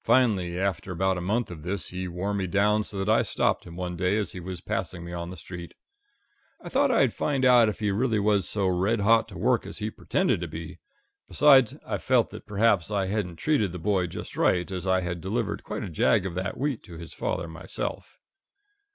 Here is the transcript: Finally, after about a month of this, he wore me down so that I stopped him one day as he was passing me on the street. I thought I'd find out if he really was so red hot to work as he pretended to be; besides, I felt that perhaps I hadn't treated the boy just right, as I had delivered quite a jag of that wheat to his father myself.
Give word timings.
Finally, 0.00 0.58
after 0.58 0.90
about 0.90 1.18
a 1.18 1.20
month 1.20 1.50
of 1.50 1.62
this, 1.64 1.88
he 1.88 2.08
wore 2.08 2.32
me 2.32 2.46
down 2.46 2.82
so 2.82 2.98
that 2.98 3.10
I 3.10 3.20
stopped 3.20 3.64
him 3.64 3.76
one 3.76 3.94
day 3.94 4.16
as 4.16 4.32
he 4.32 4.40
was 4.40 4.62
passing 4.62 5.04
me 5.04 5.12
on 5.12 5.28
the 5.28 5.36
street. 5.36 5.74
I 6.62 6.70
thought 6.70 6.90
I'd 6.90 7.12
find 7.12 7.44
out 7.44 7.68
if 7.68 7.78
he 7.80 7.90
really 7.90 8.18
was 8.18 8.48
so 8.48 8.66
red 8.68 9.00
hot 9.00 9.28
to 9.28 9.38
work 9.38 9.66
as 9.66 9.76
he 9.76 9.90
pretended 9.90 10.40
to 10.40 10.48
be; 10.48 10.78
besides, 11.28 11.76
I 11.84 11.98
felt 11.98 12.30
that 12.30 12.46
perhaps 12.46 12.90
I 12.90 13.08
hadn't 13.08 13.36
treated 13.36 13.72
the 13.72 13.78
boy 13.78 14.06
just 14.06 14.34
right, 14.34 14.70
as 14.70 14.86
I 14.86 15.02
had 15.02 15.20
delivered 15.20 15.62
quite 15.62 15.84
a 15.84 15.90
jag 15.90 16.24
of 16.24 16.34
that 16.36 16.56
wheat 16.56 16.82
to 16.84 16.96
his 16.96 17.12
father 17.12 17.46
myself. 17.46 18.16